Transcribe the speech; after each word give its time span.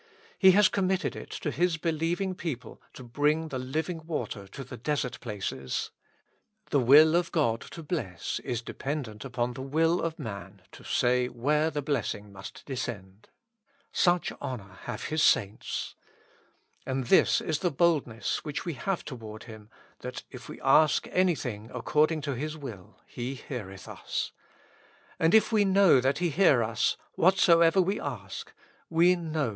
He 0.39 0.49
has 0.53 0.67
committed 0.67 1.15
it 1.15 1.29
to 1.29 1.51
His 1.51 1.77
believing 1.77 2.33
people 2.33 2.81
to 2.93 3.03
bring 3.03 3.49
the 3.49 3.59
living 3.59 4.03
water 4.07 4.47
to 4.47 4.63
the 4.63 4.75
desert 4.75 5.19
places: 5.19 5.91
the 6.71 6.79
will 6.79 7.15
of 7.15 7.31
God 7.31 7.61
to 7.69 7.83
bless 7.83 8.39
is 8.39 8.63
dependent 8.63 9.23
upon 9.23 9.53
the 9.53 9.61
will 9.61 10.01
of 10.01 10.17
man 10.17 10.63
to 10.71 10.83
say 10.83 11.27
where 11.27 11.69
the 11.69 11.83
blessing 11.83 12.31
must 12.33 12.65
descend. 12.65 13.29
Such 13.91 14.31
honor 14.41 14.79
have 14.85 15.03
His 15.03 15.21
saints."" 15.21 15.93
And 16.87 17.05
this 17.05 17.39
is 17.39 17.59
the 17.59 17.69
boldness 17.69 18.43
which 18.43 18.65
we 18.65 18.73
have 18.73 19.05
toward 19.05 19.43
Him, 19.43 19.69
that 19.99 20.23
if 20.31 20.49
we 20.49 20.59
ask 20.61 21.05
anything 21.11 21.69
according 21.71 22.21
to 22.21 22.33
His 22.33 22.57
will, 22.57 22.97
He 23.05 23.35
heareth 23.35 23.87
us. 23.87 24.31